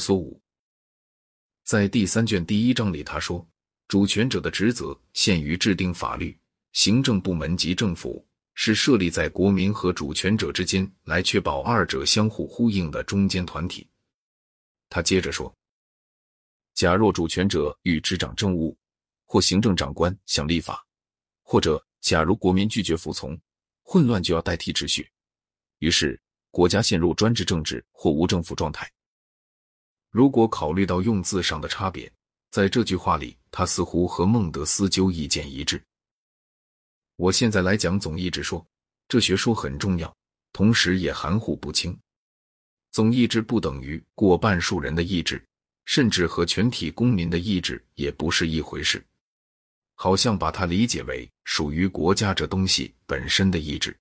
[0.00, 0.40] 苏武
[1.62, 3.46] 在第三卷第一章里，他说
[3.86, 6.36] ：“主权者的职责限于制定法律，
[6.72, 13.86] 行政部门及政府是设立在国民和主权者之间，来确保二者相互呼应的中间团体。”
[14.90, 15.54] 他接着说
[16.74, 18.76] ：“假若主权者与执掌政务，
[19.26, 20.84] 或行政长官想立法，
[21.42, 23.38] 或者假如国民拒绝服从，
[23.82, 25.08] 混乱就要代替秩序，
[25.78, 26.20] 于是
[26.50, 28.90] 国家陷入专制政治或无政府状态。”
[30.10, 32.10] 如果考虑到用字上的差别，
[32.50, 35.80] 在这句话里，他似乎和孟德斯鸠意见一致。
[37.14, 38.66] 我现在来讲总意志说，
[39.06, 40.12] 这学说很重要，
[40.52, 41.96] 同时也含糊不清。
[42.90, 45.40] 总意志不等于过半数人的意志，
[45.84, 49.04] 甚至和全体公民的意志也不是一回事。
[49.94, 53.96] 好像把它理解为属于国家这东西本身的意志。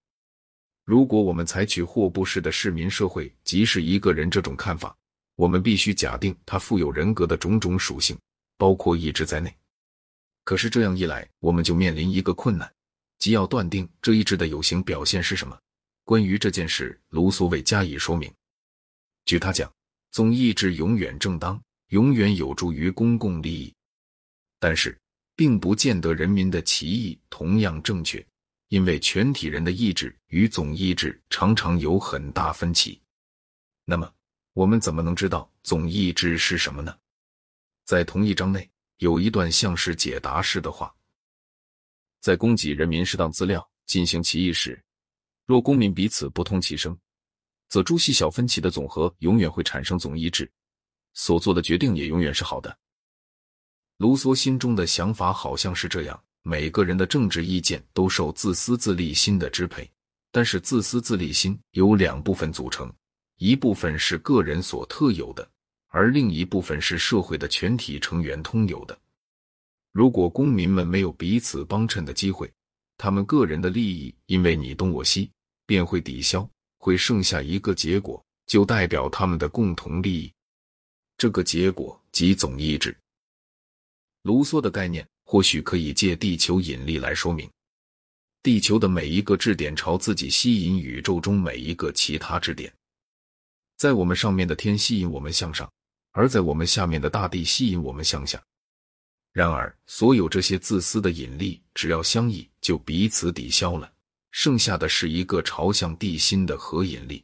[0.86, 4.96] 如果我们采取霍布式的市民社会即是一个人这种看法。
[5.40, 8.20] 我们必须假定他富有人格的种种属性，
[8.58, 9.56] 包括意志在内。
[10.44, 12.70] 可是这样一来，我们就面临一个困难，
[13.20, 15.58] 即要断定这意志的有形表现是什么。
[16.04, 18.30] 关于这件事，卢梭未加以说明。
[19.24, 19.72] 据他讲，
[20.12, 23.74] 总意志永远正当，永远有助于公共利益，
[24.60, 25.00] 但是
[25.38, 28.22] 并不见得人民的歧义同样正确，
[28.68, 33.00] 因为全体人的意志与总意志常常有很大分歧。
[33.86, 34.14] 那么。
[34.54, 36.98] 我们怎么能知道总意志是什么呢？
[37.86, 40.94] 在同一章内有一段像是解答式的话：
[42.20, 44.82] 在供给人民适当资料进行其议时，
[45.46, 46.98] 若公民彼此不通其声，
[47.68, 50.52] 则诸细小分歧的总和永远会产生总意志，
[51.14, 52.78] 所做的决定也永远是好的。
[53.98, 59.90] 卢梭心中的想法好像是这样：每个人的政治意见都受自私自利心的支配，
[60.32, 62.92] 但是自私自利心由两部分组成。
[63.40, 65.50] 一部分是个人所特有的，
[65.88, 69.00] 而另一部分是社会的全体成员通有的。
[69.94, 72.52] 如果公民们没有彼此帮衬的机会，
[72.98, 75.32] 他们个人的利益因为你东我西
[75.66, 76.48] 便会抵消，
[76.80, 80.30] 会剩下一个结果，就代表他们的共同利益。
[81.18, 82.94] 这个结果即总意志。
[84.24, 87.50] 卢梭的概念或许可以借地球引力来说明：
[88.44, 92.70] 地球的每一个质点朝自己吸引宇宙中每一个其他质点。
[93.80, 95.72] 在我们上面的天吸引我们向上，
[96.12, 98.44] 而在我们下面的大地吸引我们向下。
[99.32, 103.90] 然而，所有这些自私的引力，只要相异，就彼此抵消了，
[104.32, 107.24] 剩下的是一个朝向地心的核引力。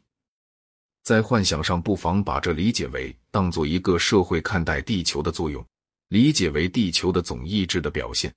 [1.04, 5.64] 在幻想上，不妨把这理解为当做一个社会看待地球的作用，
[6.08, 8.34] 理解为地球的总意志的表现。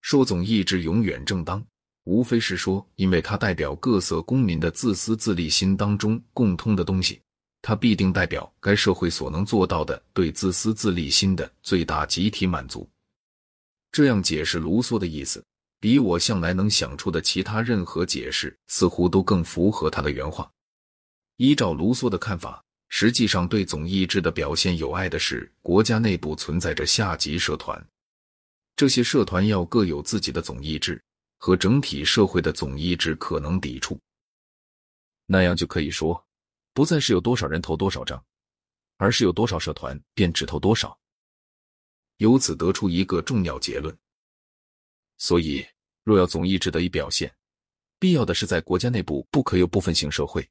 [0.00, 1.62] 说总意志永远正当。
[2.08, 7.20] 无非是说，因为它代表各色公民的自私自利心当中共通的东西，
[7.60, 12.88] 它必定代表该社会所能做到的对自私自利心的最大集体满足。
[13.92, 15.44] 这样解释卢梭的意思，
[15.80, 20.50] 比我向来能想出的其他任何解释似乎都更符合他的原话。
[21.36, 27.86] 依照卢梭的看法，实际上对总意志的表现有碍的是，国家内部存在着下级社团，
[28.76, 30.98] 这些社团要各有自己的总意志。
[31.38, 33.98] 和整体社会的总意志可能抵触，
[35.24, 36.26] 那样就可以说，
[36.74, 38.22] 不再是有多少人投多少张，
[38.96, 40.98] 而是有多少社团便只投多少。
[42.16, 43.96] 由此得出一个重要结论：
[45.16, 45.64] 所以，
[46.02, 47.32] 若要总意志得以表现，
[48.00, 50.46] 必要的是在国家内部不可有部分性社会，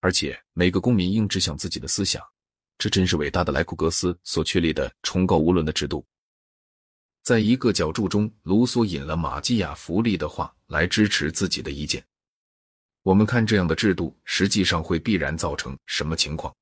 [0.00, 2.22] 而且每个公民应只想自己的思想。
[2.76, 6.06] 这真是伟大的莱库格斯所确立的崇高无伦的制度。
[7.22, 12.02] 在一个角注中，卢梭引了马基雅弗利的话来支持自己的意见。
[13.02, 16.54] 我们看这样的制度，实际上会必然造成什么情况？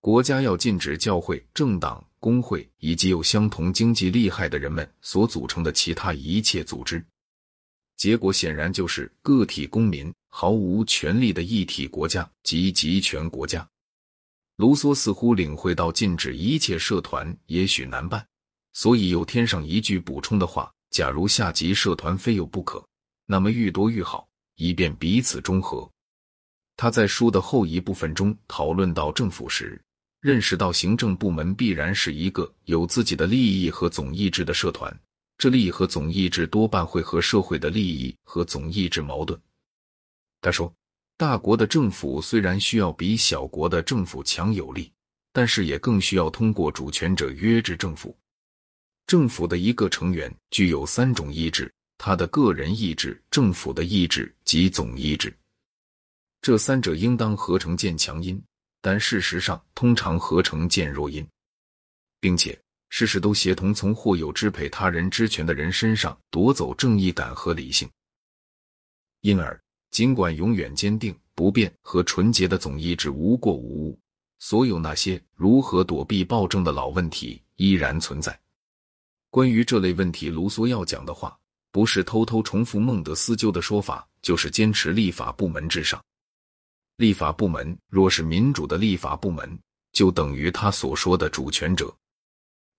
[0.00, 7.04] 国家要禁止教会、政党、工会以及有相同经济利害的人们所组成的其他一切组织。
[7.96, 13.68] 结果显然就是个体公民毫无权利的一体国家及集权国家。
[14.54, 18.24] 卢梭似乎领会到禁止一切社团也许难办。
[18.78, 22.80] 所以又添上一句补充的话：假如下级社团非有不可，
[23.26, 25.90] 那么愈多愈好，以便彼此中和。
[26.76, 29.82] 他在书的后一部分中讨论到政府时，
[30.20, 34.96] 认识到行政部门必然是一个有自己的利益和总意志的社团，
[35.38, 39.36] 这利益和总意志多半会和社会的利益和总意志矛盾。
[40.40, 40.72] 他说，
[41.16, 44.92] 大国的政府虽然需要比小国的政府强有力，
[45.32, 48.16] 但是也更需要通过主权者约制政府。
[49.08, 55.34] 政府的一个成员具有三种意志：他的个人意志、政府的意志及总意志。
[56.42, 58.38] 这三者应当合成见强音，
[58.82, 61.26] 但事实上通常合成渐弱音，
[62.20, 62.60] 并且
[62.90, 67.88] 事事都协同从或有支配他人之权的人身上夺走正义感和理性。
[69.22, 69.58] 因而，
[69.90, 73.98] 尽管永远坚定不变和纯洁的总意志无过无误，
[74.38, 78.38] 所有那些如何躲避暴政的老问题依然存在。
[79.30, 81.36] 关于这类问题，卢梭要讲的话，
[81.70, 86.02] 不是偷偷重复孟德斯鸠的说法，就是坚持立法部门至上。
[86.96, 89.58] 立法部门若是民主的立法部门，
[89.92, 91.94] 就等于他所说的主权者。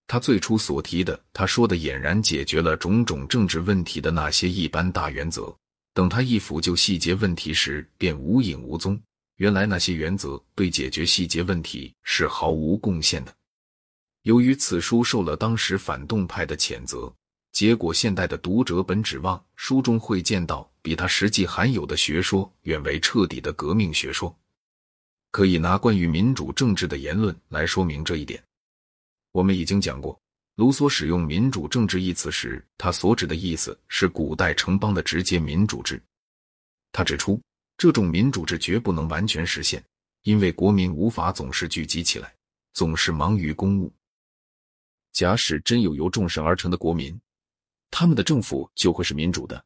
[0.08, 5.56] 他最初所提的，他说的俨然解决了种种政治问题的那些一般大原则，
[5.94, 9.00] 等他一抚就细节问题时，便无影无踪。
[9.36, 13.34] 原来那些原则对解决细节问题是毫无贡献的。
[14.24, 17.12] 由于此书受了当时反动派的谴责，
[17.52, 24.36] 结果现代的读者本指望书中会见到比他实际含有的学说远为彻底的革命学说。
[25.32, 28.44] 可以拿关于民主政治的言论来说明这一点。
[29.32, 30.20] 我们已经讲过，
[30.56, 36.02] 卢梭使用“民主政治”一词时，他所指的意思是古代城邦的直接民主制。
[36.92, 37.40] 他指出，
[37.78, 39.84] 这种民主制绝不能完全实现，
[40.24, 42.34] 因为国民无法总是聚集起来，
[42.74, 43.94] 总是忙于公务。
[45.20, 47.20] 假使真有由众神而成的国民，
[47.92, 49.62] 他们的政府就会是民主的。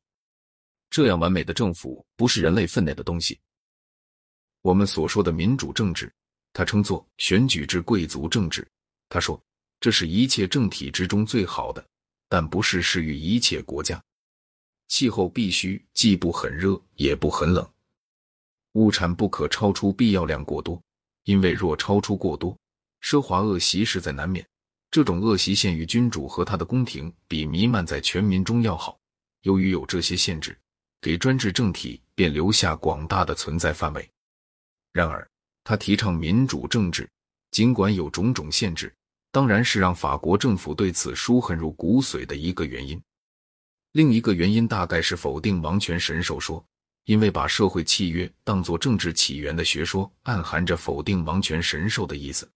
[0.89, 3.39] 这样完美的政府不是人类分内的东西。
[4.63, 6.11] 我们所说的民主政治，
[6.53, 8.67] 他称作选举制贵族政治。
[9.09, 9.39] 他说，
[9.79, 11.85] 这是一切政体之中最好的，
[12.27, 14.03] 但不是适于一切国家。
[14.87, 17.71] 气候必须既不很热也不很冷，
[18.71, 20.81] 物产不可超出必要量过多，
[21.25, 22.57] 因为若超出过多，
[23.03, 24.43] 奢华恶习实在难免。
[24.93, 28.95] 这种恶习限于君主和他的宫廷，比弥漫在全民中要好。
[29.41, 30.55] 由于有这些限制，
[31.01, 34.07] 给专制政体便留下广大的存在范围。
[34.91, 35.27] 然而，
[35.63, 37.09] 他提倡民主政治，
[37.49, 38.93] 尽管有种种限制，
[39.31, 43.01] 当然是让法国政府对此书恨入骨髓的一个原因。
[43.93, 46.63] 另一个原因大概是否定王权神授说，
[47.05, 52.47] 因为把社会契约当作政治起源的学说，暗含着否定王权神授的意思。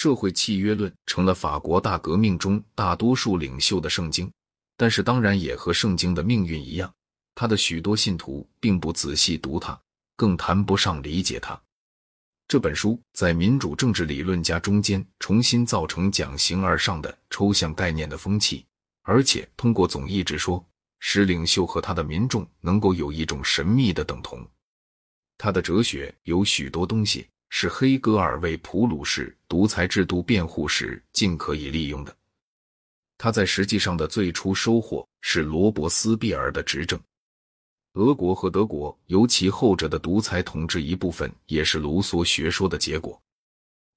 [0.00, 4.30] 社会契约论成了法国大革命中大多数领袖的圣经，
[4.76, 6.88] 但是当然也和圣经的命运一样，
[7.34, 9.76] 他的许多信徒并不仔细读它，
[10.14, 11.60] 更谈不上理解它。
[12.46, 18.64] 这本书在民主政治理论家中间重新造成讲形而上的抽象概念的风气，
[19.02, 20.64] 而且通过总意志说，
[21.00, 24.48] 使领袖和他的民众能够有一种神秘的等同。
[25.36, 27.26] 他的哲学有许多东西。
[27.48, 32.16] 是黑格尔为普鲁士独裁制度辩护时尽可以利用的。
[33.16, 37.00] 他在实际上的最初收获是罗伯斯庇尔的执政。
[37.94, 43.20] 俄国和德国，尤其后者的独裁统治一部分，也是卢梭学说的结果。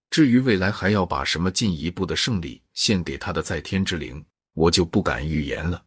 [0.09, 5.83] 至于未来还要把什么进一步的胜利献给他的在天之灵，我就不敢预言了。